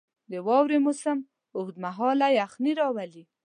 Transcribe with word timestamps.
•د 0.31 0.33
واورې 0.47 0.77
موسم 0.85 1.17
اوږد 1.55 1.75
مهاله 1.85 2.27
یخني 2.39 2.71
راولي. 2.79 3.23